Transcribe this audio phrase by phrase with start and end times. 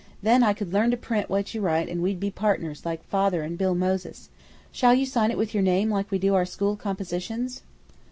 [0.23, 3.43] Then I could learn to print what you write and we'd be partners like father
[3.43, 4.31] and Bill Moses.
[4.71, 7.61] Shall you sign it with your name like we do our school compositions?"